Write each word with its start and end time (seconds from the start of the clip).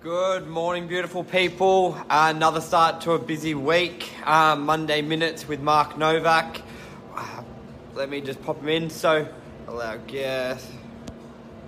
Good 0.00 0.46
morning, 0.46 0.86
beautiful 0.86 1.24
people. 1.24 1.96
Uh, 2.08 2.32
another 2.32 2.60
start 2.60 3.00
to 3.00 3.14
a 3.14 3.18
busy 3.18 3.56
week. 3.56 4.12
Uh, 4.24 4.54
Monday 4.54 5.02
Minutes 5.02 5.48
with 5.48 5.60
Mark 5.60 5.98
Novak. 5.98 6.62
Uh, 7.16 7.42
let 7.94 8.08
me 8.08 8.20
just 8.20 8.40
pop 8.44 8.60
him 8.60 8.68
in. 8.68 8.90
So, 8.90 9.26
allow 9.66 9.96
guess. 9.96 10.70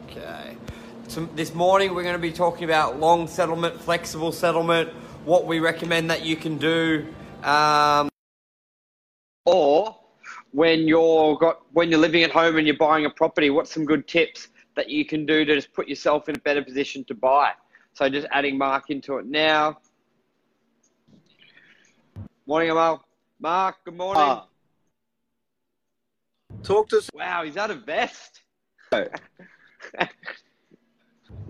Okay. 0.06 0.56
So 1.08 1.28
this 1.34 1.52
morning 1.54 1.92
we're 1.92 2.04
going 2.04 2.14
to 2.14 2.20
be 2.20 2.30
talking 2.30 2.62
about 2.62 3.00
long 3.00 3.26
settlement, 3.26 3.80
flexible 3.80 4.30
settlement, 4.30 4.90
what 5.24 5.44
we 5.44 5.58
recommend 5.58 6.08
that 6.10 6.24
you 6.24 6.36
can 6.36 6.56
do, 6.56 7.12
um, 7.42 8.08
or 9.44 9.98
when 10.52 10.86
you're 10.86 11.36
got 11.36 11.62
when 11.72 11.90
you're 11.90 11.98
living 11.98 12.22
at 12.22 12.30
home 12.30 12.58
and 12.58 12.66
you're 12.68 12.76
buying 12.76 13.06
a 13.06 13.10
property, 13.10 13.50
what's 13.50 13.74
some 13.74 13.84
good 13.84 14.06
tips 14.06 14.50
that 14.76 14.88
you 14.88 15.04
can 15.04 15.26
do 15.26 15.44
to 15.44 15.52
just 15.52 15.72
put 15.72 15.88
yourself 15.88 16.28
in 16.28 16.36
a 16.36 16.40
better 16.40 16.62
position 16.62 17.02
to 17.06 17.14
buy? 17.14 17.50
So 17.92 18.08
just 18.08 18.26
adding 18.30 18.56
Mark 18.56 18.90
into 18.90 19.18
it 19.18 19.26
now. 19.26 19.78
Morning, 22.46 22.70
Amal. 22.70 23.04
Mark, 23.38 23.76
good 23.84 23.96
morning. 23.96 24.22
Uh, 24.22 24.42
talk 26.62 26.88
to. 26.88 26.98
Us. 26.98 27.08
Wow, 27.14 27.44
is 27.44 27.54
that 27.54 27.70
a 27.70 27.74
vest? 27.74 28.40
is 28.92 29.08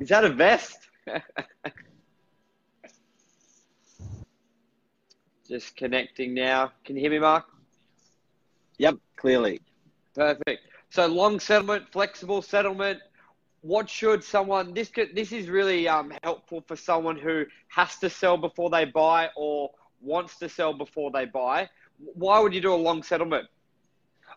that 0.09 0.25
a 0.25 0.31
vest? 0.31 0.79
just 5.49 5.75
connecting 5.77 6.35
now. 6.35 6.73
Can 6.85 6.97
you 6.97 7.03
hear 7.03 7.11
me, 7.11 7.19
Mark? 7.19 7.45
Yep, 8.79 8.97
clearly. 9.17 9.61
Perfect. 10.15 10.63
So 10.91 11.07
long 11.07 11.41
settlement, 11.41 11.91
flexible 11.93 12.43
settlement, 12.43 13.01
what 13.63 13.89
should 13.89 14.25
someone 14.25 14.73
this 14.73 14.89
could, 14.89 15.15
this 15.15 15.33
is 15.33 15.49
really 15.49 15.89
um, 15.89 16.13
helpful 16.23 16.63
for 16.67 16.77
someone 16.77 17.19
who 17.19 17.45
has 17.69 17.97
to 17.99 18.09
sell 18.09 18.37
before 18.37 18.71
they 18.71 18.85
buy 18.85 19.29
or 19.37 19.71
wants 20.01 20.39
to 20.39 20.49
sell 20.49 20.73
before 20.73 21.11
they 21.11 21.27
buy. 21.27 21.69
Why 21.99 22.41
would 22.41 22.55
you 22.55 22.61
do 22.61 22.73
a 22.73 22.77
long 22.77 23.03
settlement? 23.03 23.47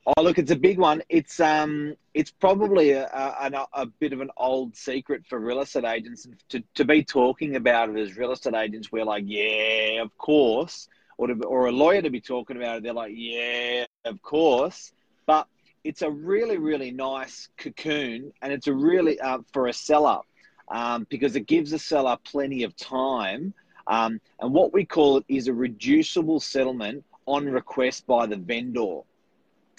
Oh 0.05 0.21
look 0.21 0.38
it's 0.38 0.51
a 0.51 0.55
big 0.57 0.77
one. 0.77 1.01
It's 1.07 1.39
um 1.39 1.95
it's 2.13 2.31
probably 2.31 2.91
a, 2.91 3.05
a, 3.05 3.67
a 3.73 3.85
bit 3.85 4.11
of 4.11 4.19
an 4.19 4.29
old 4.35 4.75
secret 4.75 5.25
for 5.29 5.39
real 5.39 5.61
estate 5.61 5.85
agents. 5.85 6.27
To, 6.49 6.61
to 6.75 6.83
be 6.83 7.03
talking 7.03 7.55
about 7.55 7.89
it 7.89 7.97
as 7.97 8.17
real 8.17 8.33
estate 8.33 8.55
agents 8.55 8.91
we're 8.91 9.05
like 9.05 9.23
yeah 9.25 10.01
of 10.01 10.16
course. 10.17 10.89
Or, 11.17 11.27
to, 11.27 11.33
or 11.45 11.67
a 11.67 11.71
lawyer 11.71 12.01
to 12.01 12.09
be 12.09 12.19
talking 12.19 12.57
about 12.57 12.77
it 12.77 12.83
they're 12.83 12.91
like 12.91 13.13
yeah 13.16 13.85
of 14.03 14.21
course. 14.21 14.91
But 15.25 15.47
it's 15.83 16.01
a 16.01 16.09
really, 16.09 16.57
really 16.57 16.91
nice 16.91 17.49
cocoon, 17.57 18.31
and 18.41 18.53
it's 18.53 18.67
a 18.67 18.73
really 18.73 19.19
uh, 19.19 19.39
for 19.51 19.67
a 19.67 19.73
seller 19.73 20.19
um, 20.69 21.05
because 21.09 21.35
it 21.35 21.47
gives 21.47 21.73
a 21.73 21.79
seller 21.79 22.17
plenty 22.23 22.63
of 22.63 22.75
time. 22.75 23.53
Um, 23.87 24.21
and 24.39 24.53
what 24.53 24.71
we 24.73 24.85
call 24.85 25.17
it 25.17 25.25
is 25.27 25.47
a 25.47 25.53
reducible 25.53 26.39
settlement 26.39 27.03
on 27.25 27.45
request 27.45 28.07
by 28.07 28.25
the 28.25 28.37
vendor. 28.37 29.01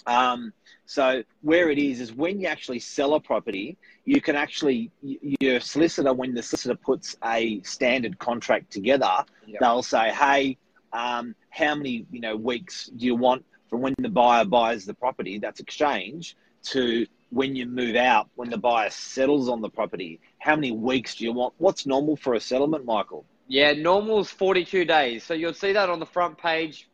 Um, 0.07 0.53
so 0.85 1.23
where 1.41 1.71
it 1.71 1.79
is 1.79 2.01
is 2.01 2.13
when 2.13 2.39
you 2.39 2.47
actually 2.47 2.81
sell 2.81 3.15
a 3.15 3.21
property, 3.21 3.79
you 4.05 4.21
can 4.21 4.37
actually 4.37 4.91
your 5.01 5.61
solicitor 5.61 6.13
when 6.13 6.35
the 6.35 6.43
solicitor 6.43 6.75
puts 6.75 7.17
a 7.25 7.63
standard 7.63 8.19
contract 8.19 8.71
together, 8.71 9.25
yep. 9.47 9.61
they'll 9.61 9.83
say, 9.83 10.11
"Hey, 10.11 10.59
um, 10.93 11.35
how 11.49 11.75
many 11.75 12.05
you 12.11 12.21
know 12.21 12.37
weeks 12.37 12.91
do 12.95 13.07
you 13.07 13.15
want 13.15 13.45
from 13.69 13.81
when 13.81 13.95
the 13.99 14.09
buyer 14.09 14.45
buys 14.45 14.85
the 14.85 14.95
property, 14.95 15.39
that's 15.39 15.61
exchange, 15.61 16.37
to 16.65 17.07
when 17.31 17.57
you 17.57 17.67
move 17.67 17.97
out, 17.97 18.29
when 18.37 18.51
the 18.51 18.59
buyer 18.59 18.91
settles 18.91 19.49
on 19.49 19.61
the 19.61 19.69
property. 19.69 20.21
How 20.39 20.55
many 20.55 20.73
weeks 20.73 21.17
do 21.17 21.25
you 21.25 21.33
want? 21.33 21.55
What's 21.59 21.87
normal 21.87 22.17
for 22.17 22.35
a 22.35 22.41
settlement, 22.41 22.85
Michael? 22.85 23.25
Yeah, 23.49 23.73
normal 23.73 24.21
is 24.21 24.31
42 24.31 24.85
days. 24.85 25.25
So 25.25 25.35
you'll 25.35 25.53
see 25.55 25.73
that 25.73 25.91
on 25.91 25.99
the 25.99 26.07
front 26.07 26.39
page, 26.39 26.89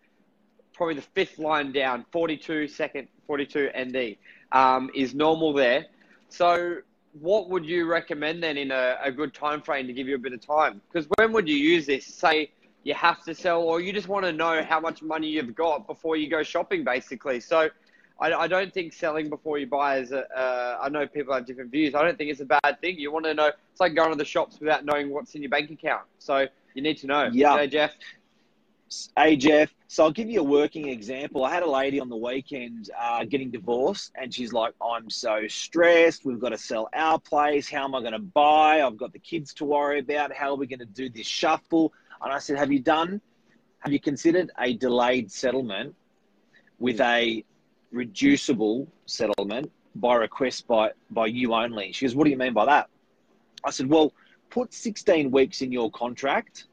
probably 0.73 0.95
the 0.95 1.03
fifth 1.03 1.39
line 1.39 1.73
down, 1.73 2.07
42 2.11 2.69
second, 2.69 3.09
42 3.27 3.71
ND 3.79 4.17
um, 4.53 4.91
is 4.95 5.15
normal 5.15 5.53
there. 5.53 5.87
So 6.29 6.79
what 7.13 7.49
would 7.51 7.65
you 7.65 7.87
recommend 7.87 8.43
then 8.43 8.57
in 8.57 8.71
a, 8.71 8.97
a 9.03 9.13
good 9.13 9.35
time 9.35 9.63
frame 9.63 9.87
to 9.87 9.93
give 9.93 10.09
you 10.09 10.15
a 10.15 10.19
bit 10.19 10.33
of 10.33 10.45
time? 10.45 10.81
Because 10.91 11.09
when 11.19 11.33
would 11.33 11.49
you 11.49 11.57
use 11.57 11.87
this? 11.87 12.07
Say 12.07 12.51
you 12.83 12.95
have 12.95 13.23
to 13.25 13.35
sell, 13.35 13.63
or 13.63 13.81
you 13.81 13.93
just 13.93 14.09
want 14.09 14.25
to 14.25 14.33
know 14.33 14.63
how 14.63 14.81
much 14.81 15.03
money 15.03 15.29
you've 15.29 15.55
got 15.55 15.87
before 15.87 16.17
you 16.17 16.29
go 16.29 16.43
shopping, 16.43 16.85
basically. 16.85 17.41
So 17.41 17.69
I, 18.19 18.33
I 18.33 18.49
don't 18.49 18.73
think 18.73 18.93
selling 18.93 19.29
before 19.29 19.59
you 19.59 19.67
buy 19.67 19.99
is 19.99 20.13
a. 20.13 20.31
Uh, 20.31 20.79
I 20.81 20.89
know 20.89 21.07
people 21.07 21.35
have 21.35 21.47
different 21.47 21.71
views. 21.71 21.95
I 21.95 22.03
don't 22.03 22.17
think 22.17 22.31
it's 22.31 22.41
a 22.41 22.47
bad 22.47 22.81
thing. 22.81 22.99
You 22.99 23.13
want 23.13 23.27
to 23.27 23.35
know. 23.35 23.51
It's 23.71 23.81
like 23.81 23.95
going 23.95 24.11
to 24.11 24.17
the 24.17 24.25
shops 24.25 24.59
without 24.61 24.85
knowing 24.85 25.11
what's 25.11 25.35
in 25.35 25.43
your 25.43 25.51
bank 25.51 25.71
account. 25.71 26.03
So 26.19 26.47
you 26.75 26.83
need 26.83 26.99
to 26.99 27.07
know. 27.07 27.31
Yeah, 27.33 27.57
hey, 27.57 27.67
Jeff. 27.67 27.93
Hey 29.17 29.37
Jeff, 29.37 29.73
so 29.87 30.03
I'll 30.03 30.11
give 30.11 30.29
you 30.29 30.41
a 30.41 30.45
working 30.45 30.89
example. 30.89 31.45
I 31.45 31.55
had 31.55 31.63
a 31.63 31.71
lady 31.71 32.01
on 32.01 32.09
the 32.09 32.17
weekend 32.17 32.91
uh, 33.01 33.25
getting 33.25 33.49
divorced, 33.53 34.11
and 34.21 34.35
she's 34.35 34.53
like, 34.53 34.75
"I'm 34.83 35.09
so 35.09 35.47
stressed. 35.47 36.25
We've 36.25 36.41
got 36.41 36.49
to 36.49 36.59
sell 36.59 36.89
our 36.93 37.21
place. 37.21 37.71
How 37.71 37.85
am 37.85 37.95
I 37.95 38.01
going 38.01 38.15
to 38.15 38.19
buy? 38.19 38.83
I've 38.83 38.97
got 38.97 39.13
the 39.13 39.21
kids 39.21 39.55
to 39.55 39.65
worry 39.65 40.01
about. 40.01 40.33
How 40.33 40.51
are 40.51 40.57
we 40.57 40.67
going 40.67 40.81
to 40.81 40.87
do 40.87 41.09
this 41.09 41.29
shuffle?" 41.29 41.93
And 42.23 42.33
I 42.33 42.39
said, 42.39 42.59
Have 42.59 42.73
you 42.73 42.81
done, 42.81 43.21
have 43.81 43.93
you 43.93 44.01
considered 44.01 44.51
a 44.59 44.75
delayed 44.75 45.31
settlement 45.31 45.95
with 46.79 46.97
hmm. 46.97 47.03
a 47.03 47.45
reducible 47.93 48.87
settlement 49.07 49.71
by 49.97 50.15
request 50.15 50.67
by, 50.67 50.93
by 51.11 51.27
you 51.27 51.55
only? 51.55 51.93
She 51.93 52.07
goes, 52.07 52.15
What 52.15 52.25
do 52.25 52.31
you 52.31 52.39
mean 52.39 52.53
by 52.53 52.67
that? 52.67 52.89
I 53.65 53.71
said, 53.71 53.89
Well, 53.89 54.13
put 54.51 54.75
16 54.75 55.31
weeks 55.31 55.63
in 55.63 55.73
your 55.73 55.91
contract 55.91 56.65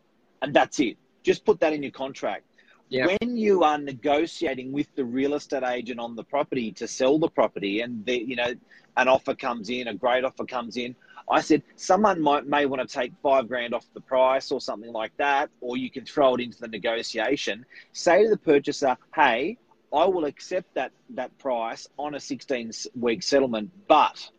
and 0.41 0.53
that's 0.53 0.79
it. 0.79 0.97
Just 1.23 1.45
put 1.45 1.59
that 1.59 1.73
in 1.73 1.83
your 1.83 1.91
contract. 1.91 2.43
When 2.89 3.35
you 3.35 3.63
are 3.63 3.77
negotiating 3.77 4.71
with 4.71 4.87
the 4.95 5.03
real 5.03 5.33
estate 5.33 5.63
agent 5.63 5.99
on 5.99 6.15
the 6.15 6.23
property 6.23 6.71
to 6.73 6.87
sell 6.87 7.19
the 7.19 7.27
property 7.27 7.81
and 7.81 8.05
the, 8.05 8.23
you 8.23 8.35
know 8.37 8.53
an 8.95 9.07
offer 9.07 9.35
comes 9.35 9.69
in, 9.69 9.89
a 9.89 9.93
great 9.93 10.23
offer 10.23 10.45
comes 10.45 10.77
in, 10.77 10.95
I 11.29 11.41
said 11.41 11.63
someone 11.75 12.21
might 12.21 12.47
may 12.47 12.65
want 12.65 12.87
to 12.87 12.93
take 12.93 13.11
five 13.21 13.47
grand 13.47 13.73
off 13.73 13.85
the 13.93 14.01
price 14.01 14.51
or 14.51 14.61
something 14.61 14.91
like 14.93 15.15
that, 15.17 15.49
or 15.59 15.75
you 15.75 15.89
can 15.89 16.05
throw 16.05 16.35
it 16.35 16.41
into 16.41 16.59
the 16.59 16.69
negotiation. 16.69 17.65
Say 17.91 18.23
to 18.23 18.29
the 18.29 18.37
purchaser, 18.37 18.97
"Hey, 19.13 19.57
I 19.91 20.05
will 20.05 20.25
accept 20.25 20.73
that 20.75 20.91
that 21.11 21.37
price 21.37 21.87
on 21.97 22.15
a 22.15 22.19
16 22.19 22.71
week 22.95 23.23
settlement, 23.23 23.71
but 23.87 24.29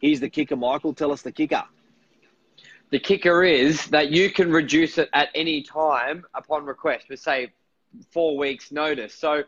here's 0.00 0.20
the 0.20 0.30
kicker, 0.30 0.56
Michael. 0.56 0.94
Tell 0.94 1.10
us 1.10 1.22
the 1.22 1.32
kicker." 1.32 1.64
The 2.90 3.00
kicker 3.00 3.42
is 3.42 3.86
that 3.86 4.10
you 4.10 4.30
can 4.30 4.52
reduce 4.52 4.98
it 4.98 5.08
at 5.14 5.30
any 5.34 5.62
time 5.62 6.26
upon 6.34 6.64
request, 6.64 7.08
with 7.08 7.20
say 7.20 7.52
four 8.10 8.36
weeks 8.36 8.70
notice. 8.70 9.14
So 9.14 9.44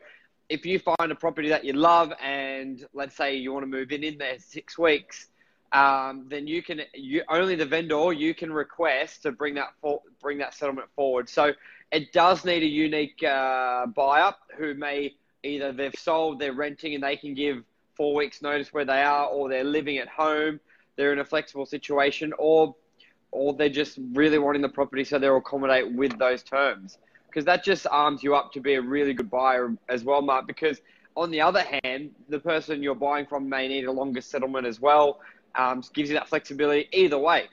if 0.48 0.66
you 0.66 0.78
find 0.78 1.12
a 1.12 1.14
property 1.14 1.48
that 1.50 1.64
you 1.64 1.74
love 1.74 2.12
and 2.20 2.84
let's 2.92 3.14
say 3.16 3.36
you 3.36 3.52
want 3.52 3.62
to 3.62 3.66
move 3.68 3.92
in 3.92 4.02
in 4.02 4.18
there 4.18 4.38
six 4.38 4.78
weeks, 4.78 5.28
um, 5.74 6.26
then 6.28 6.46
you 6.46 6.62
can 6.62 6.82
you 6.94 7.22
only 7.28 7.56
the 7.56 7.66
vendor 7.66 8.12
you 8.12 8.32
can 8.32 8.52
request 8.52 9.22
to 9.24 9.32
bring 9.32 9.54
that 9.54 9.74
for, 9.82 10.00
bring 10.22 10.38
that 10.38 10.54
settlement 10.54 10.88
forward. 10.94 11.28
So 11.28 11.52
it 11.90 12.12
does 12.12 12.44
need 12.44 12.62
a 12.62 12.66
unique 12.66 13.22
uh, 13.24 13.86
buyer 13.86 14.32
who 14.56 14.74
may 14.74 15.16
either 15.42 15.72
they've 15.72 15.94
sold, 15.98 16.38
they're 16.38 16.52
renting, 16.52 16.94
and 16.94 17.02
they 17.02 17.16
can 17.16 17.34
give 17.34 17.64
four 17.96 18.14
weeks 18.14 18.40
notice 18.40 18.72
where 18.72 18.84
they 18.84 19.02
are, 19.02 19.26
or 19.26 19.48
they're 19.48 19.64
living 19.64 19.98
at 19.98 20.08
home, 20.08 20.60
they're 20.96 21.12
in 21.12 21.18
a 21.18 21.24
flexible 21.24 21.66
situation, 21.66 22.32
or 22.38 22.76
or 23.32 23.52
they're 23.52 23.68
just 23.68 23.98
really 24.12 24.38
wanting 24.38 24.62
the 24.62 24.68
property 24.68 25.02
so 25.02 25.18
they'll 25.18 25.38
accommodate 25.38 25.92
with 25.92 26.16
those 26.20 26.44
terms. 26.44 26.98
Because 27.26 27.44
that 27.46 27.64
just 27.64 27.84
arms 27.90 28.22
you 28.22 28.36
up 28.36 28.52
to 28.52 28.60
be 28.60 28.74
a 28.74 28.80
really 28.80 29.12
good 29.12 29.28
buyer 29.28 29.74
as 29.88 30.04
well, 30.04 30.22
Mark. 30.22 30.46
Because 30.46 30.80
on 31.16 31.32
the 31.32 31.40
other 31.40 31.64
hand, 31.82 32.12
the 32.28 32.38
person 32.38 32.80
you're 32.80 32.94
buying 32.94 33.26
from 33.26 33.48
may 33.48 33.66
need 33.66 33.86
a 33.86 33.92
longer 33.92 34.20
settlement 34.20 34.68
as 34.68 34.80
well 34.80 35.18
um, 35.54 35.82
gives 35.92 36.08
you 36.10 36.16
that 36.16 36.28
flexibility 36.28 36.88
either 36.92 37.18
way. 37.18 37.48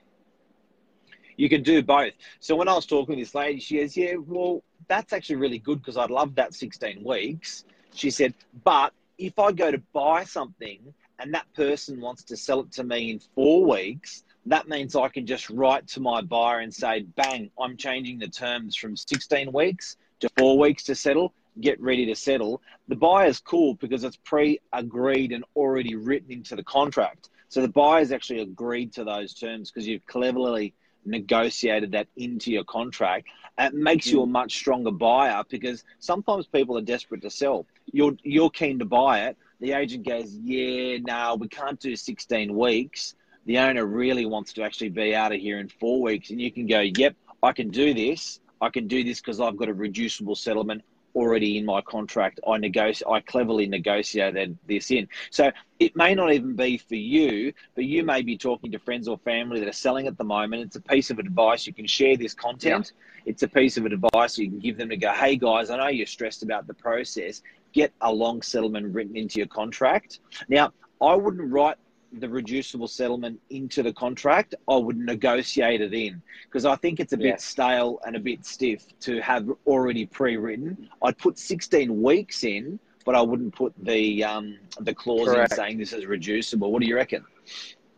You 1.38 1.50
can 1.50 1.64
do 1.64 1.82
both. 1.82 2.14
So 2.40 2.56
when 2.56 2.68
I 2.68 2.74
was 2.74 2.86
talking 2.86 3.16
to 3.16 3.22
this 3.22 3.34
lady, 3.34 3.60
she 3.60 3.78
goes, 3.78 3.96
"Yeah, 3.98 4.16
well, 4.16 4.64
that's 4.88 5.14
actually 5.14 5.38
really 5.38 5.60
good 5.60 5.80
because 5.80 5.98
I'd 5.98 6.12
love 6.12 6.36
that 6.36 6.54
16 6.54 7.04
weeks." 7.04 7.66
She 7.94 8.10
said, 8.10 8.34
"But 8.64 8.94
if 9.18 9.38
I 9.40 9.52
go 9.52 9.72
to 9.72 9.82
buy 9.94 10.24
something 10.24 10.94
and 11.20 11.34
that 11.34 11.46
person 11.54 12.02
wants 12.02 12.24
to 12.24 12.38
sell 12.38 12.62
it 12.62 12.72
to 12.74 12.84
me 12.84 13.12
in 13.12 13.20
four 13.36 13.66
weeks, 13.66 14.24
that 14.48 14.68
means 14.68 14.96
I 14.96 15.08
can 15.10 15.26
just 15.26 15.50
write 15.50 15.88
to 15.90 16.00
my 16.00 16.22
buyer 16.22 16.60
and 16.60 16.74
say, 16.74 17.02
bang, 17.16 17.52
I'm 17.60 17.78
changing 17.78 18.20
the 18.20 18.28
terms 18.28 18.76
from 18.76 18.98
16 18.98 19.52
weeks 19.52 19.98
to 20.20 20.30
four 20.38 20.58
weeks 20.58 20.84
to 20.86 20.96
settle. 20.96 21.34
Get 21.60 21.80
ready 21.80 22.06
to 22.08 22.16
settle. 22.16 22.62
The 22.88 22.96
buyer's 22.96 23.40
cool 23.40 23.76
because 23.76 24.04
it's 24.04 24.18
pre 24.24 24.60
agreed 24.74 25.32
and 25.32 25.44
already 25.56 25.96
written 25.96 26.32
into 26.32 26.56
the 26.56 26.64
contract. 26.64 27.30
So 27.52 27.62
the 27.62 27.68
buyer's 27.68 28.12
actually 28.14 28.40
agreed 28.40 28.94
to 28.94 29.04
those 29.04 29.34
terms 29.34 29.70
because 29.70 29.86
you've 29.86 30.06
cleverly 30.06 30.74
negotiated 31.06 31.92
that 31.92 32.08
into 32.16 32.50
your 32.50 32.64
contract. 32.64 33.28
It 33.60 33.74
makes 33.74 34.08
you 34.08 34.22
a 34.22 34.26
mm. 34.26 34.32
much 34.32 34.56
stronger 34.56 34.92
buyer 34.92 35.44
because 35.50 35.84
sometimes 36.00 36.48
people 36.48 36.78
are 36.78 36.82
desperate 36.82 37.22
to 37.24 37.30
sell. 37.30 37.66
You're 37.92 38.16
you're 38.24 38.50
keen 38.50 38.80
to 38.80 38.86
buy 38.86 39.26
it. 39.26 39.38
The 39.60 39.74
agent 39.74 40.08
goes, 40.08 40.34
"Yeah, 40.34 41.00
no, 41.06 41.36
we 41.36 41.50
can't 41.50 41.80
do 41.80 41.96
16 41.96 42.56
weeks." 42.56 43.16
the 43.46 43.58
owner 43.58 43.86
really 43.86 44.26
wants 44.26 44.54
to 44.54 44.64
actually 44.64 44.90
be 44.90 45.16
out 45.16 45.32
of 45.32 45.40
here 45.40 45.60
in 45.60 45.68
four 45.68 46.02
weeks, 46.02 46.30
and 46.30 46.40
you 46.40 46.52
can 46.52 46.68
go, 46.68 46.82
yep, 46.82 47.16
I 47.42 47.54
can 47.54 47.70
do 47.70 47.94
this. 47.94 48.40
I 48.62 48.70
can 48.70 48.88
do 48.88 49.04
this 49.04 49.20
because 49.20 49.40
I've 49.40 49.58
got 49.58 49.68
a 49.68 49.74
reducible 49.74 50.36
settlement 50.36 50.84
already 51.16 51.58
in 51.58 51.66
my 51.66 51.82
contract. 51.82 52.40
I 52.48 52.58
negotiate, 52.58 53.08
I 53.10 53.20
cleverly 53.22 53.68
negotiated 53.68 54.58
this 54.68 54.92
in. 54.92 55.08
So 55.30 55.52
it 55.80 55.96
may 55.96 56.16
not 56.16 56.32
even 56.32 56.56
be 56.56 56.78
for 56.78 56.96
you, 56.96 57.54
but 57.76 57.86
you 57.86 58.04
may 58.04 58.22
be 58.22 58.38
talking 58.38 58.72
to 58.72 58.80
friends 58.80 59.08
or 59.08 59.18
family 59.20 59.60
that 59.60 59.70
are 59.70 59.74
selling 59.74 60.08
at 60.08 60.18
the 60.18 60.24
moment. 60.24 60.64
It's 60.64 60.76
a 60.76 60.82
piece 60.82 61.10
of 61.10 61.20
advice. 61.20 61.68
You 61.68 61.74
can 61.74 61.88
share 61.88 62.18
this 62.18 62.34
content. 62.34 62.94
Yeah. 62.96 63.32
It's 63.32 63.44
a 63.44 63.48
piece 63.48 63.78
of 63.78 63.86
advice 63.86 64.38
you 64.38 64.50
can 64.50 64.60
give 64.60 64.78
them 64.78 64.90
to 64.90 64.98
go, 64.98 65.12
hey 65.12 65.36
guys, 65.36 65.70
I 65.70 65.78
know 65.78 65.88
you're 65.88 66.06
stressed 66.06 66.44
about 66.44 66.68
the 66.68 66.74
process. 66.74 67.42
Get 67.74 67.94
a 68.02 68.12
long 68.12 68.42
settlement 68.42 68.94
written 68.94 69.16
into 69.16 69.38
your 69.38 69.48
contract. 69.48 70.20
Now, 70.50 70.74
I 71.02 71.16
wouldn't 71.16 71.52
write 71.52 71.78
the 72.14 72.28
reducible 72.28 72.88
settlement 72.88 73.40
into 73.50 73.84
the 73.84 73.94
contract, 73.94 74.56
I 74.68 74.76
would 74.76 74.98
negotiate 74.98 75.82
it 75.82 75.94
in 75.94 76.22
because 76.46 76.66
I 76.66 76.76
think 76.76 77.00
it's 77.00 77.14
a 77.14 77.18
bit 77.18 77.40
stale 77.40 78.00
and 78.06 78.16
a 78.16 78.20
bit 78.20 78.46
stiff 78.46 78.86
to 79.02 79.22
have 79.22 79.50
already 79.66 80.06
pre-written. 80.06 80.90
I'd 81.02 81.18
put 81.18 81.40
16 81.40 82.02
weeks 82.02 82.44
in, 82.44 82.80
but 83.06 83.16
I 83.16 83.22
wouldn't 83.22 83.56
put 83.56 83.74
the 83.82 84.24
um, 84.24 84.58
the 84.80 84.94
clause 84.94 85.28
Correct. 85.28 85.54
in 85.54 85.56
saying 85.56 85.78
this 85.78 85.94
is 85.94 86.06
reducible. 86.06 86.72
What 86.72 86.82
do 86.82 86.88
you 86.88 86.96
reckon? 86.96 87.26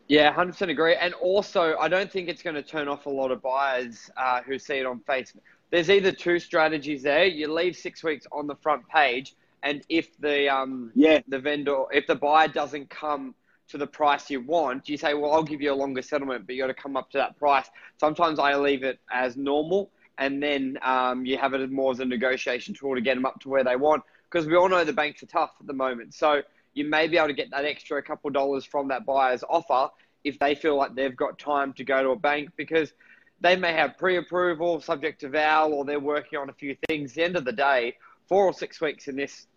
Yeah, 0.08 0.34
100% 0.34 0.70
agree. 0.70 0.96
And 0.96 1.14
also, 1.16 1.78
I 1.78 1.88
don't 1.88 2.12
think 2.12 2.30
it's 2.30 2.44
going 2.44 2.56
to 2.56 2.62
turn 2.62 2.88
off 2.88 3.06
a 3.06 3.10
lot 3.10 3.32
of 3.32 3.42
buyers 3.42 4.12
uh, 4.18 4.42
who 4.42 4.60
see 4.60 4.76
it 4.76 4.86
on 4.86 5.00
Facebook. 5.08 5.40
There's 5.72 5.90
either 5.90 6.12
two 6.12 6.40
strategies 6.40 7.02
there. 7.02 7.26
You 7.26 7.52
leave 7.52 7.76
six 7.76 8.04
weeks 8.04 8.28
on 8.32 8.46
the 8.46 8.56
front 8.56 8.88
page, 8.90 9.36
and 9.64 9.82
if 9.90 10.16
the 10.20 10.50
um, 10.50 10.92
yeah 10.94 11.22
the 11.28 11.40
vendor, 11.40 11.86
if 11.92 12.06
the 12.06 12.16
buyer 12.16 12.48
doesn't 12.48 12.90
come 12.90 13.34
to 13.70 13.78
the 13.78 13.88
price 13.88 14.30
you 14.30 14.42
want, 14.42 14.90
you 14.90 14.98
say, 14.98 15.14
well, 15.14 15.32
I'll 15.32 15.44
give 15.44 15.62
you 15.62 15.72
a 15.72 15.76
longer 15.76 16.02
settlement, 16.02 16.46
but 16.46 16.56
you 16.56 16.62
got 16.62 16.68
to 16.68 16.74
come 16.74 16.98
up 16.98 17.10
to 17.12 17.18
that 17.18 17.38
price. 17.38 17.66
Sometimes 18.00 18.40
I 18.40 18.56
leave 18.56 18.84
it 18.84 19.00
as 19.12 19.38
normal, 19.38 19.90
and 20.18 20.42
then 20.42 20.78
um, 20.82 21.26
you 21.26 21.38
have 21.38 21.54
it 21.54 21.72
more 21.72 21.92
as 21.92 22.00
a 22.00 22.06
negotiation 22.06 22.74
tool 22.74 22.96
to 22.96 23.02
get 23.02 23.16
them 23.16 23.26
up 23.26 23.40
to 23.42 23.50
where 23.50 23.64
they 23.64 23.76
want. 23.76 24.04
Because 24.30 24.48
we 24.48 24.56
all 24.56 24.70
know 24.70 24.84
the 24.84 24.94
banks 24.94 25.24
are 25.24 25.28
tough 25.28 25.52
at 25.60 25.68
the 25.68 25.74
moment, 25.74 26.14
so 26.14 26.42
you 26.74 26.86
may 26.86 27.08
be 27.08 27.18
able 27.18 27.28
to 27.28 27.34
get 27.34 27.52
that 27.52 27.66
extra 27.66 28.02
couple 28.02 28.30
dollars 28.32 28.66
from 28.66 28.88
that 28.88 29.06
buyer's 29.06 29.44
offer 29.48 29.90
if 30.24 30.40
they 30.40 30.56
feel 30.56 30.76
like 30.76 30.96
they've 30.96 31.16
got 31.16 31.38
time 31.38 31.74
to 31.74 31.84
go 31.84 32.02
to 32.02 32.10
a 32.10 32.16
bank 32.16 32.50
because 32.56 32.94
they 33.42 33.56
may 33.56 33.74
have 33.74 33.98
pre-approval, 33.98 34.80
subject 34.80 35.20
to 35.22 35.30
val, 35.30 35.74
or 35.74 35.84
they're 35.84 36.00
working 36.00 36.40
on 36.40 36.50
a 36.50 36.54
few 36.54 36.76
things. 36.88 37.12
At 37.12 37.16
the 37.16 37.24
end 37.24 37.36
of 37.36 37.46
the 37.46 37.52
day, 37.52 37.98
four 38.28 38.46
or 38.46 38.54
six 38.54 38.80
weeks 38.80 39.08
in 39.08 39.16
this 39.16 39.48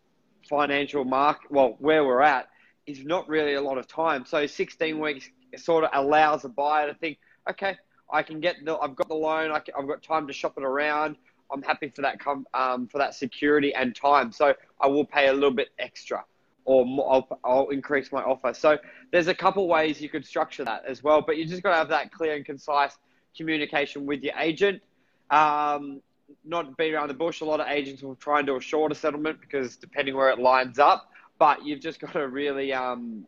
financial 0.49 1.05
market, 1.05 1.51
well, 1.51 1.77
where 1.79 2.05
we're 2.05 2.23
at, 2.23 2.49
is 2.87 3.05
not 3.05 3.29
really 3.29 3.55
a 3.55 3.61
lot 3.61 3.79
of 3.79 3.87
time. 3.87 4.25
So 4.25 4.47
16 4.47 4.99
weeks 4.99 5.29
sort 5.57 5.85
of 5.85 5.91
allows 5.93 6.45
a 6.45 6.49
buyer 6.49 6.89
to 6.93 6.95
think, 6.99 7.19
okay, 7.51 7.77
I 8.13 8.23
can 8.23 8.41
get 8.41 8.57
the, 8.65 8.77
I've 8.77 8.95
got 8.95 9.09
the 9.09 9.15
loan, 9.15 9.51
I 9.51 9.61
have 9.77 9.89
got 9.89 10.03
time 10.03 10.27
to 10.27 10.33
shop 10.33 10.55
it 10.57 10.65
around. 10.65 11.17
I'm 11.53 11.63
happy 11.63 11.93
for 11.95 12.03
that 12.03 12.19
com, 12.19 12.47
um, 12.55 12.89
for 12.89 12.99
that 12.99 13.15
security 13.15 13.75
and 13.75 13.95
time. 13.95 14.33
So 14.33 14.55
I 14.81 14.87
will 14.87 15.05
pay 15.05 15.29
a 15.29 15.33
little 15.33 15.53
bit 15.53 15.69
extra, 15.79 16.25
or 16.65 16.85
more, 16.85 17.13
I'll, 17.13 17.41
I'll 17.45 17.69
increase 17.69 18.11
my 18.11 18.23
offer. 18.23 18.53
So 18.53 18.79
there's 19.13 19.29
a 19.29 19.35
couple 19.35 19.67
ways 19.69 20.01
you 20.01 20.09
could 20.09 20.27
structure 20.27 20.65
that 20.65 20.85
as 20.87 21.03
well. 21.03 21.23
But 21.23 21.37
you 21.37 21.47
just 21.47 21.63
got 21.63 21.71
to 21.71 21.77
have 21.77 21.89
that 21.89 22.13
clear 22.13 22.35
and 22.35 22.45
concise 22.45 22.99
communication 23.37 24.07
with 24.07 24.23
your 24.23 24.35
agent. 24.39 24.83
Um, 25.31 26.01
not 26.45 26.77
beat 26.77 26.95
around 26.95 27.09
the 27.09 27.15
bush. 27.15 27.41
A 27.41 27.45
lot 27.45 27.61
of 27.61 27.69
agents 27.69 28.03
will 28.03 28.17
try 28.17 28.39
and 28.39 28.47
do 28.47 28.57
a 28.57 28.61
shorter 28.61 28.95
settlement 28.95 29.41
because 29.41 29.77
depending 29.77 30.17
where 30.17 30.31
it 30.31 30.41
lines 30.41 30.79
up 30.81 31.11
but 31.39 31.65
you've 31.65 31.81
just 31.81 32.01
got 32.01 32.13
to 32.13 32.29
really 32.29 32.73
um, 32.73 33.27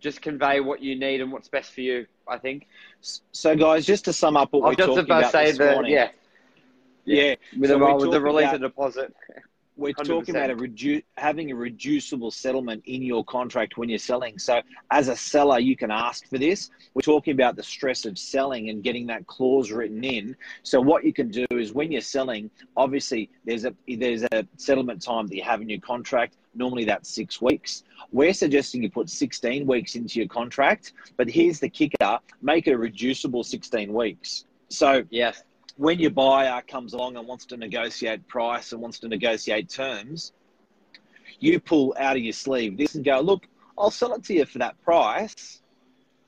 just 0.00 0.22
convey 0.22 0.60
what 0.60 0.82
you 0.82 0.96
need 0.96 1.20
and 1.20 1.32
what's 1.32 1.48
best 1.48 1.72
for 1.72 1.80
you. 1.80 2.06
I 2.26 2.38
think. 2.38 2.68
So, 3.00 3.56
guys, 3.56 3.86
just 3.86 4.04
to 4.04 4.12
sum 4.12 4.36
up 4.36 4.52
what 4.52 4.62
we're 4.62 4.74
talking 4.74 4.98
about, 4.98 5.30
about 5.30 5.44
this 5.46 5.58
the, 5.58 5.72
morning, 5.72 5.92
yeah, 5.92 6.10
yeah, 7.04 7.34
with, 7.58 7.70
so 7.70 7.78
the, 7.78 7.94
with 7.94 8.10
the 8.10 8.20
release 8.20 8.52
of 8.52 8.60
deposit. 8.60 9.14
We're 9.78 9.94
100%. 9.94 10.06
talking 10.06 10.36
about 10.36 10.50
a 10.50 10.56
redu- 10.56 11.04
having 11.16 11.52
a 11.52 11.54
reducible 11.54 12.32
settlement 12.32 12.82
in 12.86 13.00
your 13.00 13.24
contract 13.24 13.78
when 13.78 13.88
you're 13.88 14.00
selling. 14.00 14.36
So, 14.36 14.60
as 14.90 15.06
a 15.06 15.14
seller, 15.14 15.60
you 15.60 15.76
can 15.76 15.92
ask 15.92 16.28
for 16.28 16.36
this. 16.36 16.70
We're 16.94 17.02
talking 17.02 17.32
about 17.32 17.54
the 17.54 17.62
stress 17.62 18.04
of 18.04 18.18
selling 18.18 18.70
and 18.70 18.82
getting 18.82 19.06
that 19.06 19.28
clause 19.28 19.70
written 19.70 20.02
in. 20.02 20.36
So, 20.64 20.80
what 20.80 21.04
you 21.04 21.12
can 21.12 21.30
do 21.30 21.46
is 21.52 21.72
when 21.72 21.92
you're 21.92 22.00
selling, 22.00 22.50
obviously 22.76 23.30
there's 23.44 23.64
a 23.64 23.74
there's 23.86 24.24
a 24.24 24.44
settlement 24.56 25.00
time 25.00 25.28
that 25.28 25.36
you 25.36 25.44
have 25.44 25.62
in 25.62 25.68
your 25.68 25.80
contract. 25.80 26.36
Normally, 26.56 26.84
that's 26.84 27.08
six 27.08 27.40
weeks. 27.40 27.84
We're 28.10 28.32
suggesting 28.32 28.82
you 28.82 28.90
put 28.90 29.08
16 29.08 29.64
weeks 29.64 29.94
into 29.94 30.18
your 30.18 30.28
contract, 30.28 30.92
but 31.16 31.30
here's 31.30 31.60
the 31.60 31.68
kicker: 31.68 32.18
make 32.42 32.66
it 32.66 32.72
a 32.72 32.78
reducible 32.78 33.44
16 33.44 33.92
weeks. 33.92 34.44
So, 34.70 35.04
yes 35.10 35.44
when 35.78 36.00
your 36.00 36.10
buyer 36.10 36.60
comes 36.62 36.92
along 36.92 37.16
and 37.16 37.26
wants 37.26 37.46
to 37.46 37.56
negotiate 37.56 38.26
price 38.26 38.72
and 38.72 38.82
wants 38.82 38.98
to 38.98 39.08
negotiate 39.08 39.68
terms, 39.68 40.32
you 41.38 41.60
pull 41.60 41.94
out 41.98 42.16
of 42.16 42.22
your 42.22 42.32
sleeve 42.32 42.76
this 42.76 42.96
and 42.96 43.04
go, 43.04 43.20
look, 43.20 43.46
I'll 43.78 43.92
sell 43.92 44.12
it 44.14 44.24
to 44.24 44.34
you 44.34 44.44
for 44.44 44.58
that 44.58 44.80
price. 44.82 45.62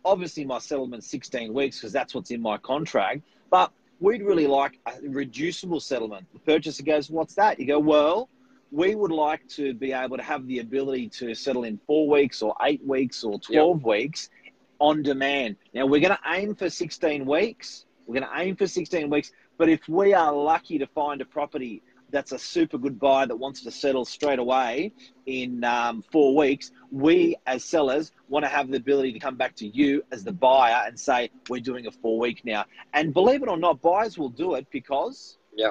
Obviously, 0.04 0.44
my 0.44 0.58
settlement's 0.58 1.08
16 1.08 1.52
weeks 1.52 1.78
because 1.78 1.92
that's 1.92 2.14
what's 2.14 2.30
in 2.30 2.40
my 2.40 2.58
contract, 2.58 3.22
but 3.50 3.72
we'd 3.98 4.22
really 4.22 4.46
like 4.46 4.78
a 4.86 4.92
reducible 5.08 5.80
settlement. 5.80 6.28
The 6.32 6.38
purchaser 6.38 6.84
goes, 6.84 7.10
what's 7.10 7.34
that? 7.34 7.58
You 7.58 7.66
go, 7.66 7.80
well, 7.80 8.28
we 8.70 8.94
would 8.94 9.10
like 9.10 9.46
to 9.48 9.74
be 9.74 9.92
able 9.92 10.16
to 10.16 10.22
have 10.22 10.46
the 10.46 10.60
ability 10.60 11.08
to 11.08 11.34
settle 11.34 11.64
in 11.64 11.80
four 11.88 12.08
weeks 12.08 12.40
or 12.40 12.54
eight 12.62 12.86
weeks 12.86 13.24
or 13.24 13.40
12 13.40 13.78
yep. 13.78 13.84
weeks 13.84 14.30
on 14.78 15.02
demand. 15.02 15.56
Now, 15.74 15.86
we're 15.86 16.00
going 16.00 16.16
to 16.16 16.32
aim 16.32 16.54
for 16.54 16.70
16 16.70 17.26
weeks 17.26 17.86
we're 18.10 18.18
going 18.18 18.32
to 18.32 18.42
aim 18.42 18.56
for 18.56 18.66
16 18.66 19.08
weeks. 19.08 19.30
But 19.56 19.68
if 19.68 19.88
we 19.88 20.14
are 20.14 20.32
lucky 20.32 20.78
to 20.78 20.86
find 20.88 21.20
a 21.20 21.24
property 21.24 21.80
that's 22.10 22.32
a 22.32 22.38
super 22.40 22.76
good 22.76 22.98
buyer 22.98 23.24
that 23.24 23.36
wants 23.36 23.62
to 23.62 23.70
settle 23.70 24.04
straight 24.04 24.40
away 24.40 24.92
in 25.26 25.62
um, 25.62 26.02
four 26.10 26.34
weeks, 26.34 26.72
we 26.90 27.36
as 27.46 27.64
sellers 27.64 28.10
want 28.28 28.44
to 28.44 28.48
have 28.48 28.68
the 28.68 28.76
ability 28.76 29.12
to 29.12 29.20
come 29.20 29.36
back 29.36 29.54
to 29.54 29.68
you 29.68 30.02
as 30.10 30.24
the 30.24 30.32
buyer 30.32 30.82
and 30.88 30.98
say, 30.98 31.30
we're 31.48 31.60
doing 31.60 31.86
a 31.86 31.92
four 31.92 32.18
week 32.18 32.44
now. 32.44 32.64
And 32.94 33.14
believe 33.14 33.44
it 33.44 33.48
or 33.48 33.56
not, 33.56 33.80
buyers 33.80 34.18
will 34.18 34.28
do 34.28 34.54
it 34.56 34.66
because. 34.72 35.38
Yeah. 35.54 35.70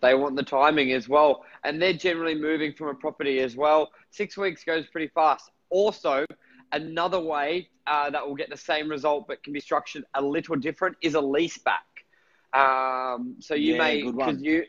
They 0.00 0.14
want 0.14 0.36
the 0.36 0.44
timing 0.44 0.92
as 0.92 1.08
well. 1.08 1.44
And 1.64 1.82
they're 1.82 1.92
generally 1.92 2.36
moving 2.36 2.72
from 2.72 2.86
a 2.86 2.94
property 2.94 3.40
as 3.40 3.56
well. 3.56 3.90
Six 4.10 4.36
weeks 4.36 4.62
goes 4.62 4.86
pretty 4.86 5.10
fast. 5.12 5.50
Also, 5.70 6.24
Another 6.72 7.20
way 7.20 7.68
uh, 7.86 8.10
that 8.10 8.26
will 8.26 8.36
get 8.36 8.50
the 8.50 8.56
same 8.56 8.88
result 8.88 9.26
but 9.26 9.42
can 9.42 9.52
be 9.52 9.60
structured 9.60 10.04
a 10.14 10.22
little 10.22 10.56
different 10.56 10.96
is 11.02 11.14
a 11.14 11.20
lease 11.20 11.58
back. 11.58 11.84
Um, 12.52 13.36
so 13.40 13.54
you 13.54 13.72
yeah, 13.72 13.78
may 13.78 14.02
because 14.02 14.40
you 14.40 14.64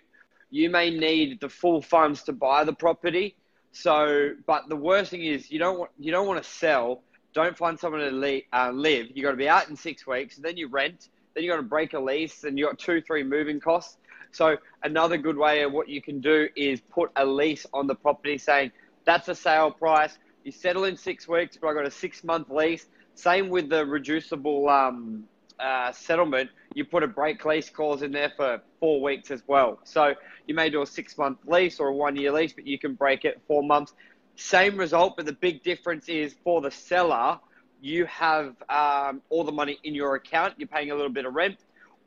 you 0.50 0.70
may 0.70 0.90
need 0.90 1.40
the 1.40 1.50
full 1.50 1.82
funds 1.82 2.24
to 2.24 2.34
buy 2.34 2.64
the 2.64 2.74
property. 2.74 3.36
So, 3.72 4.32
but 4.46 4.68
the 4.68 4.76
worst 4.76 5.12
thing 5.12 5.24
is 5.24 5.50
you 5.50 5.60
don't 5.60 5.80
want 5.80 5.92
you 5.98 6.12
don't 6.12 6.28
want 6.28 6.44
to 6.44 6.50
sell. 6.50 7.04
Don't 7.34 7.58
find 7.58 7.80
someone 7.80 8.02
to 8.02 8.12
li- 8.12 8.46
uh, 8.52 8.72
live. 8.72 9.08
You 9.14 9.24
got 9.24 9.32
to 9.32 9.38
be 9.38 9.48
out 9.48 9.70
in 9.70 9.76
six 9.76 10.06
weeks. 10.06 10.36
Then 10.38 10.58
you 10.58 10.68
rent. 10.68 11.10
Then 11.34 11.44
you 11.46 11.50
got 11.50 11.58
to 11.58 11.64
break 11.64 11.94
a 11.94 12.00
lease, 12.00 12.44
and 12.44 12.60
you 12.60 12.66
got 12.66 12.78
two, 12.78 13.02
three 13.02 13.24
moving 13.24 13.60
costs. 13.62 13.98
So 14.32 14.58
another 14.84 15.18
good 15.18 15.38
way 15.38 15.62
of 15.64 15.72
what 15.72 15.88
you 15.88 16.02
can 16.02 16.20
do 16.20 16.50
is 16.56 16.82
put 16.82 17.10
a 17.16 17.26
lease 17.26 17.66
on 17.74 17.88
the 17.88 17.96
property, 17.96 18.38
saying 18.38 18.72
that's 19.06 19.30
a 19.30 19.36
sale 19.36 19.72
price. 19.72 20.18
You 20.44 20.52
settle 20.52 20.86
in 20.86 20.98
six 20.98 21.28
weeks, 21.28 21.58
but 21.60 21.68
I 21.68 21.74
got 21.74 21.86
a 21.86 21.92
six 21.92 22.24
month 22.24 22.50
lease. 22.50 22.88
Same 23.14 23.50
with 23.50 23.70
the 23.70 23.86
reducible 23.86 24.70
um, 24.70 25.26
uh, 25.60 25.92
settlement. 25.92 26.50
You 26.74 26.86
put 26.86 27.04
a 27.04 27.08
break 27.08 27.46
lease 27.46 27.70
clause 27.70 28.02
in 28.02 28.12
there 28.12 28.32
for 28.36 28.62
four 28.80 29.02
weeks 29.02 29.30
as 29.30 29.44
well. 29.48 29.80
So 29.84 30.16
you 30.48 30.56
may 30.56 30.70
do 30.70 30.82
a 30.82 30.88
six 30.88 31.18
month 31.18 31.40
lease 31.46 31.80
or 31.80 31.90
a 31.90 31.94
one 31.94 32.16
year 32.16 32.32
lease, 32.32 32.54
but 32.54 32.66
you 32.66 32.80
can 32.80 32.96
break 32.96 33.26
it 33.26 33.40
four 33.48 33.62
months. 33.62 33.94
Same 34.36 34.78
result, 34.78 35.18
but 35.18 35.26
the 35.26 35.34
big 35.34 35.62
difference 35.64 36.10
is 36.10 36.36
for 36.44 36.62
the 36.62 36.72
seller, 36.72 37.38
you 37.82 38.06
have 38.06 38.56
um, 38.70 39.22
all 39.30 39.44
the 39.44 39.52
money 39.52 39.80
in 39.84 39.94
your 39.94 40.16
account. 40.16 40.54
You're 40.58 40.68
paying 40.68 40.92
a 40.92 40.96
little 40.96 41.12
bit 41.12 41.26
of 41.26 41.34
rent. 41.34 41.58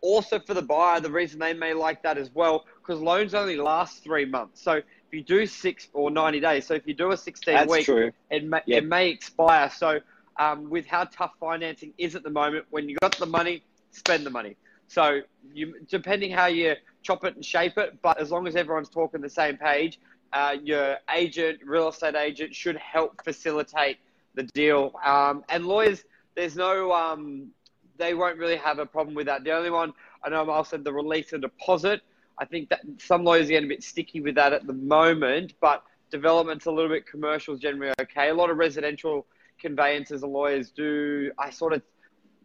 Also, 0.05 0.39
for 0.39 0.53
the 0.53 0.61
buyer, 0.61 1.01
the 1.01 1.11
reason 1.11 1.41
they 1.41 1.55
may 1.55 1.73
like 1.73 2.03
that 2.03 2.19
as 2.19 2.31
well, 2.35 2.67
because 2.79 3.01
loans 3.01 3.33
only 3.33 3.57
last 3.57 4.05
three 4.05 4.27
months. 4.27 4.63
So 4.63 4.73
if 4.73 4.85
you 5.13 5.23
do 5.23 5.47
six 5.47 5.89
or 5.95 6.11
90 6.11 6.41
days, 6.41 6.67
so 6.67 6.75
if 6.75 6.87
you 6.87 6.93
do 6.93 7.11
a 7.13 7.17
16 7.17 7.55
That's 7.55 7.71
week, 7.71 7.87
true. 7.87 8.13
It, 8.31 8.45
may, 8.45 8.61
yep. 8.67 8.83
it 8.83 8.87
may 8.87 9.09
expire. 9.09 9.71
So 9.71 10.01
um, 10.39 10.69
with 10.69 10.85
how 10.85 11.05
tough 11.05 11.33
financing 11.41 11.95
is 11.97 12.15
at 12.15 12.23
the 12.23 12.29
moment, 12.29 12.67
when 12.69 12.87
you 12.87 12.97
got 13.01 13.17
the 13.17 13.25
money, 13.25 13.63
spend 13.93 14.27
the 14.27 14.31
money. 14.31 14.57
So 14.89 15.23
you, 15.55 15.75
depending 15.89 16.31
how 16.33 16.47
you 16.47 16.75
chop 17.03 17.25
it 17.25 17.35
and 17.35 17.43
shape 17.43 17.79
it, 17.79 18.03
but 18.03 18.21
as 18.21 18.31
long 18.31 18.47
as 18.47 18.57
everyone's 18.57 18.91
talking 18.91 19.23
the 19.23 19.31
same 19.31 19.57
page, 19.57 19.99
uh, 20.35 20.57
your 20.63 20.99
agent, 21.15 21.61
real 21.65 21.89
estate 21.89 22.15
agent, 22.15 22.55
should 22.55 22.77
help 22.77 23.25
facilitate 23.25 23.97
the 24.35 24.43
deal. 24.43 24.93
Um, 25.03 25.45
and 25.49 25.65
lawyers, 25.65 26.05
there's 26.37 26.57
no, 26.57 26.93
um, 26.93 27.53
they 27.99 28.15
won't 28.15 28.39
really 28.39 28.57
have 28.57 28.79
a 28.79 28.87
problem 28.87 29.15
with 29.15 29.27
that. 29.27 29.45
The 29.45 29.53
only 29.53 29.71
one 29.71 29.93
I 30.25 30.31
know, 30.31 30.51
I 30.51 30.63
said 30.63 30.85
the 30.85 30.93
release 30.93 31.33
of 31.33 31.43
deposit. 31.43 32.01
I 32.39 32.45
think 32.45 32.69
that 32.71 32.81
some 32.99 33.25
lawyers 33.25 33.47
are 33.47 33.51
getting 33.51 33.69
a 33.69 33.75
bit 33.75 33.83
sticky 33.83 34.21
with 34.21 34.35
that 34.35 34.53
at 34.53 34.67
the 34.67 34.73
moment, 34.73 35.55
but 35.61 35.85
development's 36.11 36.67
a 36.67 36.71
little 36.71 36.91
bit 36.91 37.07
commercial 37.07 37.57
generally 37.57 37.93
okay. 38.01 38.31
A 38.31 38.35
lot 38.35 38.51
of 38.51 38.57
residential 38.57 39.27
conveyancers 39.61 40.23
and 40.23 40.33
lawyers 40.33 40.71
do. 40.71 41.31
I 41.39 41.51
sort 41.51 41.73
of 41.73 41.83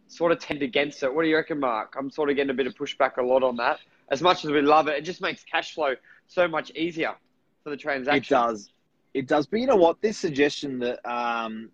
sort 0.08 0.32
of 0.32 0.39
tend 0.39 0.62
against 0.62 1.03
it. 1.03 1.13
What 1.13 1.24
do 1.24 1.29
you 1.29 1.36
reckon, 1.36 1.60
Mark? 1.60 1.96
I'm 1.98 2.10
sort 2.10 2.29
of 2.29 2.36
getting 2.36 2.51
a 2.51 2.53
bit 2.53 2.68
of 2.68 2.75
pushback 2.75 3.18
a 3.18 3.22
lot 3.22 3.44
on 3.44 3.56
that. 3.58 3.79
As 4.12 4.22
much 4.22 4.44
as 4.44 4.51
we 4.51 4.62
love 4.62 4.88
it, 4.88 4.98
it 4.98 5.01
just 5.01 5.22
makes 5.22 5.44
cash 5.44 5.74
flow 5.74 5.94
so 6.27 6.48
much 6.48 6.72
easier 6.72 7.13
for 7.63 7.70
the 7.70 7.77
transaction. 7.77 8.36
It 8.36 8.39
does. 8.39 8.70
It 9.13 9.27
does. 9.27 9.46
But 9.48 9.60
you 9.60 9.68
know 9.68 9.75
what? 9.75 10.01
This 10.01 10.18
suggestion 10.18 10.79
that 10.79 11.00
um, 11.10 11.70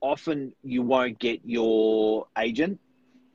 often 0.00 0.52
you 0.62 0.82
won't 0.82 1.18
get 1.18 1.40
your 1.44 2.26
agent 2.38 2.78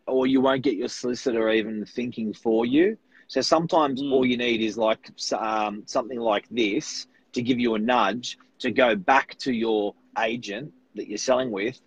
or 0.09 0.27
you 0.27 0.41
won't 0.41 0.63
get 0.63 0.75
your 0.75 0.87
solicitor 0.87 1.49
even 1.49 1.85
thinking 1.85 2.33
for 2.33 2.65
you. 2.65 2.97
So 3.27 3.41
sometimes 3.41 4.01
mm. 4.01 4.11
all 4.11 4.25
you 4.25 4.37
need 4.37 4.61
is 4.61 4.77
like 4.77 5.11
um, 5.33 5.83
something 5.85 6.19
like 6.19 6.45
this 6.49 7.07
to 7.33 7.41
give 7.41 7.59
you 7.59 7.75
a 7.75 7.79
nudge 7.79 8.37
to 8.59 8.71
go 8.71 8.95
back 8.95 9.37
to 9.39 9.53
your 9.53 9.93
agent 10.17 10.73
that 10.95 11.07
you're 11.07 11.17
selling 11.17 11.51
with, 11.51 11.79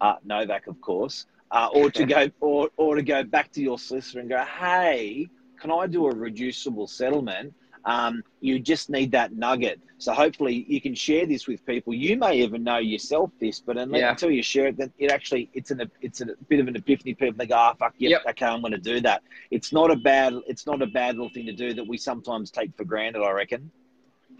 uh, 0.00 0.14
Novak, 0.24 0.66
of 0.66 0.80
course, 0.80 1.26
uh, 1.50 1.68
or 1.72 1.90
to 1.90 2.04
go 2.14 2.30
or, 2.40 2.68
or 2.76 2.96
to 2.96 3.02
go 3.02 3.24
back 3.24 3.50
to 3.52 3.62
your 3.62 3.78
solicitor 3.78 4.20
and 4.20 4.28
go, 4.28 4.44
hey, 4.44 5.28
can 5.58 5.70
I 5.70 5.86
do 5.86 6.06
a 6.06 6.14
reducible 6.14 6.86
settlement? 6.86 7.54
Um, 7.84 8.22
you 8.40 8.58
just 8.58 8.90
need 8.90 9.12
that 9.12 9.32
nugget. 9.32 9.80
So 9.98 10.12
hopefully 10.12 10.64
you 10.68 10.80
can 10.80 10.94
share 10.94 11.26
this 11.26 11.46
with 11.46 11.64
people. 11.64 11.94
You 11.94 12.16
may 12.16 12.36
even 12.38 12.64
know 12.64 12.78
yourself 12.78 13.30
this, 13.40 13.60
but 13.60 13.76
unless, 13.76 14.00
yeah. 14.00 14.10
until 14.10 14.30
you 14.30 14.42
share 14.42 14.66
it, 14.66 14.76
then 14.76 14.92
it 14.98 15.10
actually 15.10 15.48
it's 15.54 15.70
an 15.70 15.88
it's 16.00 16.20
a 16.20 16.26
bit 16.48 16.60
of 16.60 16.68
an 16.68 16.76
epiphany. 16.76 17.14
People 17.14 17.36
they 17.36 17.46
go, 17.46 17.54
"Ah, 17.56 17.72
oh, 17.72 17.76
fuck, 17.76 17.94
yeah, 17.98 18.10
yep, 18.10 18.22
okay, 18.30 18.46
I'm 18.46 18.60
going 18.60 18.72
to 18.72 18.78
do 18.78 19.00
that." 19.02 19.22
It's 19.50 19.72
not 19.72 19.90
a 19.90 19.96
bad 19.96 20.34
it's 20.46 20.66
not 20.66 20.82
a 20.82 20.86
bad 20.86 21.16
little 21.16 21.30
thing 21.32 21.46
to 21.46 21.52
do 21.52 21.72
that 21.74 21.86
we 21.86 21.98
sometimes 21.98 22.50
take 22.50 22.76
for 22.76 22.84
granted. 22.84 23.22
I 23.22 23.30
reckon. 23.30 23.70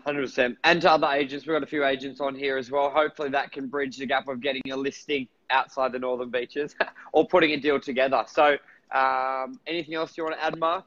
Hundred 0.04 0.22
percent. 0.22 0.58
And 0.64 0.82
to 0.82 0.90
other 0.90 1.06
agents, 1.06 1.46
we've 1.46 1.54
got 1.54 1.62
a 1.62 1.66
few 1.66 1.84
agents 1.84 2.20
on 2.20 2.34
here 2.34 2.56
as 2.56 2.70
well. 2.70 2.90
Hopefully, 2.90 3.28
that 3.30 3.52
can 3.52 3.68
bridge 3.68 3.98
the 3.98 4.06
gap 4.06 4.26
of 4.26 4.40
getting 4.40 4.62
a 4.72 4.76
listing 4.76 5.28
outside 5.50 5.92
the 5.92 5.98
northern 5.98 6.30
beaches 6.30 6.74
or 7.12 7.26
putting 7.28 7.52
a 7.52 7.56
deal 7.56 7.78
together. 7.78 8.24
So, 8.26 8.56
um, 8.90 9.60
anything 9.66 9.94
else 9.94 10.16
you 10.16 10.24
want 10.24 10.36
to 10.36 10.44
add, 10.44 10.58
Mark? 10.58 10.84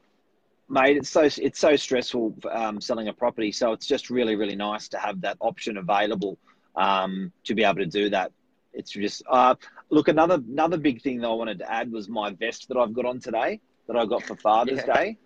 Mate, 0.68 0.96
it's 0.96 1.10
so 1.10 1.22
it's 1.22 1.58
so 1.58 1.76
stressful 1.76 2.34
um, 2.50 2.80
selling 2.80 3.08
a 3.08 3.12
property. 3.12 3.52
So 3.52 3.72
it's 3.72 3.86
just 3.86 4.10
really 4.10 4.36
really 4.36 4.56
nice 4.56 4.88
to 4.88 4.98
have 4.98 5.20
that 5.22 5.36
option 5.40 5.76
available 5.76 6.38
um, 6.74 7.32
to 7.44 7.54
be 7.54 7.64
able 7.64 7.76
to 7.76 7.86
do 7.86 8.10
that. 8.10 8.32
It's 8.72 8.90
just 8.90 9.22
uh, 9.28 9.54
look 9.90 10.08
another 10.08 10.34
another 10.34 10.76
big 10.76 11.02
thing 11.02 11.20
that 11.20 11.28
I 11.28 11.32
wanted 11.32 11.58
to 11.60 11.70
add 11.70 11.90
was 11.90 12.08
my 12.08 12.30
vest 12.30 12.68
that 12.68 12.76
I've 12.76 12.92
got 12.92 13.04
on 13.04 13.20
today 13.20 13.60
that 13.86 13.96
I 13.96 14.04
got 14.06 14.22
for 14.22 14.36
Father's 14.36 14.82
yeah. 14.86 14.94
Day. 14.94 15.18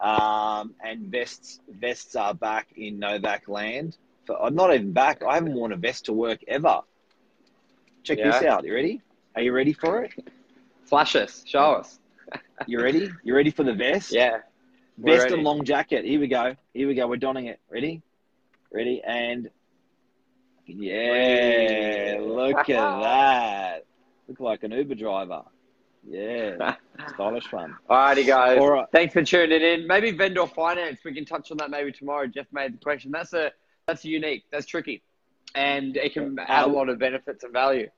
Um, 0.00 0.74
and 0.84 1.10
vests 1.10 1.60
vests 1.68 2.16
are 2.16 2.34
back 2.34 2.68
in 2.76 2.98
Novak 2.98 3.48
land. 3.48 3.96
For, 4.26 4.40
I'm 4.42 4.54
not 4.54 4.74
even 4.74 4.92
back. 4.92 5.22
I 5.24 5.34
haven't 5.34 5.54
worn 5.54 5.72
a 5.72 5.76
vest 5.76 6.06
to 6.06 6.12
work 6.12 6.40
ever. 6.48 6.80
Check 8.02 8.18
yeah. 8.18 8.32
this 8.32 8.42
out. 8.42 8.64
You 8.64 8.74
ready? 8.74 9.00
Are 9.34 9.42
you 9.42 9.52
ready 9.52 9.72
for 9.72 10.04
it? 10.04 10.12
Flash 10.84 11.16
us. 11.16 11.42
Show 11.46 11.72
us. 11.72 11.98
you 12.66 12.80
ready? 12.80 13.10
You 13.24 13.34
ready 13.34 13.50
for 13.50 13.64
the 13.64 13.72
vest? 13.72 14.12
Yeah. 14.12 14.38
Vest 14.98 15.30
and 15.30 15.42
long 15.42 15.64
jacket. 15.64 16.04
Here 16.04 16.18
we 16.18 16.26
go. 16.26 16.54
Here 16.72 16.88
we 16.88 16.94
go. 16.94 17.06
We're 17.06 17.16
donning 17.16 17.46
it. 17.46 17.60
Ready? 17.70 18.02
Ready? 18.72 19.02
And 19.06 19.50
yeah, 20.66 22.18
look 22.20 22.68
at 22.68 22.68
that. 23.02 23.84
Look 24.28 24.40
like 24.40 24.64
an 24.64 24.72
Uber 24.72 24.94
driver. 24.94 25.42
Yeah, 26.08 26.76
stylish 27.14 27.46
fun. 27.48 27.76
Alrighty, 27.90 28.26
guys. 28.26 28.58
All 28.58 28.70
right. 28.70 28.86
Thanks 28.92 29.12
for 29.12 29.22
tuning 29.22 29.60
in. 29.60 29.86
Maybe 29.86 30.12
vendor 30.12 30.46
finance. 30.46 31.00
We 31.04 31.12
can 31.12 31.24
touch 31.24 31.50
on 31.50 31.56
that 31.58 31.70
maybe 31.70 31.92
tomorrow. 31.92 32.26
Jeff 32.26 32.46
made 32.52 32.74
the 32.74 32.78
question. 32.78 33.10
That's 33.10 33.32
a 33.32 33.52
that's 33.86 34.04
unique. 34.04 34.44
That's 34.50 34.66
tricky, 34.66 35.02
and 35.54 35.96
it 35.96 36.12
can 36.12 36.38
uh, 36.38 36.44
add 36.46 36.64
a 36.64 36.68
lot 36.68 36.88
of 36.88 36.98
benefits 36.98 37.44
and 37.44 37.52
value. 37.52 37.88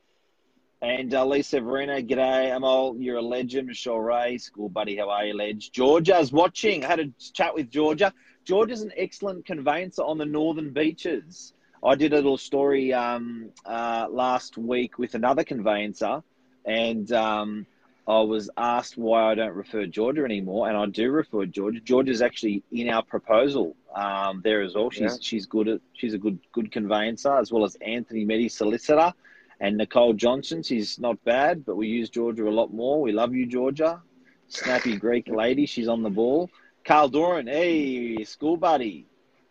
And 0.81 1.13
uh, 1.13 1.27
Lisa 1.27 1.61
Verena, 1.61 1.95
g'day, 1.95 2.53
Amol. 2.57 2.97
You're 3.01 3.17
a 3.17 3.23
legend. 3.23 3.67
Michelle 3.67 3.99
Ray, 3.99 4.39
school 4.39 4.69
buddy, 4.69 4.97
how 4.97 5.11
are 5.11 5.25
you, 5.27 5.35
Ledge? 5.35 5.73
Georgia's 5.73 6.31
watching. 6.31 6.85
I 6.85 6.89
had 6.89 7.01
a 7.01 7.13
chat 7.33 7.53
with 7.53 7.69
Georgia. 7.69 8.13
Georgia's 8.45 8.83
an 8.83 8.93
excellent 8.97 9.45
conveyancer 9.45 10.03
on 10.03 10.19
the 10.19 10.25
northern 10.25 10.73
beaches. 10.73 11.53
I 11.83 11.97
did 11.97 12.13
a 12.13 12.17
little 12.17 12.39
story 12.39 12.93
um, 12.93 13.51
uh, 13.67 14.07
last 14.09 14.57
week 14.57 14.99
with 14.99 15.15
another 15.15 15.43
conveyancer, 15.43 16.23
and 16.65 17.11
um, 17.13 17.67
I 18.07 18.21
was 18.21 18.49
asked 18.57 18.97
why 18.97 19.33
I 19.33 19.35
don't 19.35 19.55
refer 19.55 19.87
Georgia 19.87 20.25
anymore, 20.25 20.69
and 20.69 20.77
I 20.77 20.87
do 20.87 21.11
refer 21.11 21.45
Georgia. 21.47 21.81
Georgia's 21.81 22.23
actually 22.23 22.63
in 22.71 22.89
our 22.89 23.03
proposal 23.03 23.77
um, 23.95 24.43
there 24.45 24.63
as 24.63 24.75
well. 24.75 24.91
She's 24.91 25.01
yeah. 25.01 25.17
she's 25.21 25.47
good 25.47 25.69
at 25.69 25.81
she's 25.93 26.15
a 26.15 26.19
good 26.19 26.39
good 26.53 26.71
conveyancer 26.71 27.37
as 27.37 27.53
well 27.53 27.65
as 27.65 27.77
Anthony 27.77 28.25
Meddy 28.25 28.49
solicitor. 28.49 29.13
And 29.61 29.77
Nicole 29.77 30.13
Johnson, 30.13 30.63
she's 30.63 30.99
not 30.99 31.23
bad, 31.25 31.65
but 31.65 31.77
we 31.77 31.89
use 31.89 32.11
Georgia 32.11 32.49
a 32.49 32.51
lot 32.51 32.73
more. 32.73 33.01
We 33.03 33.13
love 33.13 33.35
you, 33.35 33.47
Georgia. 33.47 34.01
Snappy 34.49 34.97
Greek 34.97 35.29
lady, 35.29 35.67
she's 35.67 35.89
on 35.89 36.03
the 36.03 36.11
ball. 36.11 36.49
Carl 36.85 37.09
Doran, 37.09 37.49
hey, 37.49 38.25
school 38.25 38.57
buddy. 38.57 39.07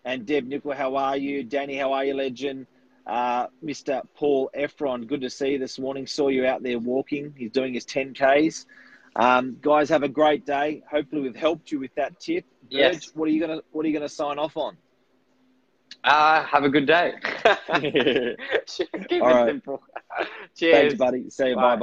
And 0.05 0.25
Deb 0.25 0.47
Nickel, 0.47 0.71
how 0.71 0.95
are 0.95 1.17
you? 1.17 1.43
Danny, 1.43 1.75
how 1.75 1.91
are 1.93 2.05
you, 2.05 2.13
legend? 2.13 2.65
Uh, 3.05 3.47
Mr. 3.63 4.01
Paul 4.15 4.49
Efron, 4.57 5.05
good 5.07 5.21
to 5.21 5.29
see 5.29 5.51
you 5.51 5.59
this 5.59 5.77
morning. 5.77 6.07
Saw 6.07 6.29
you 6.29 6.45
out 6.45 6.63
there 6.63 6.79
walking. 6.79 7.33
He's 7.37 7.51
doing 7.51 7.73
his 7.73 7.85
10Ks. 7.85 8.65
Um, 9.15 9.57
guys, 9.61 9.89
have 9.89 10.03
a 10.03 10.09
great 10.09 10.45
day. 10.45 10.83
Hopefully, 10.89 11.21
we've 11.21 11.35
helped 11.35 11.71
you 11.71 11.79
with 11.79 11.93
that 11.95 12.19
tip. 12.19 12.45
Yes. 12.69 13.11
what 13.13 13.27
are 13.27 13.31
you 13.31 13.39
gonna 13.39 13.61
What 13.71 13.85
are 13.85 13.87
you 13.87 13.93
gonna 13.93 14.09
sign 14.09 14.39
off 14.39 14.57
on? 14.57 14.77
Uh, 16.03 16.43
have 16.43 16.63
a 16.63 16.69
good 16.69 16.85
day. 16.85 17.13
Keep 19.09 19.21
All 19.21 19.29
it 19.29 19.33
right. 19.33 19.49
simple. 19.49 19.83
Cheers. 20.55 20.97
Thanks, 20.97 20.99
buddy. 20.99 21.29
See 21.29 21.49
you. 21.49 21.55
Bye 21.55 21.61
bye. 21.61 21.75